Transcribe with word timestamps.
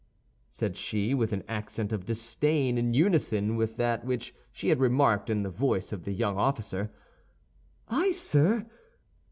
said 0.49 0.75
she, 0.75 1.13
with 1.13 1.31
an 1.31 1.43
accent 1.47 1.93
of 1.93 2.07
disdain 2.07 2.75
in 2.75 2.95
unison 2.95 3.55
with 3.55 3.77
that 3.77 4.03
which 4.03 4.33
she 4.51 4.69
had 4.69 4.79
remarked 4.79 5.29
in 5.29 5.43
the 5.43 5.49
voice 5.51 5.93
of 5.93 6.05
the 6.05 6.11
young 6.11 6.39
officer, 6.39 6.89
"I, 7.87 8.09
sir? 8.11 8.65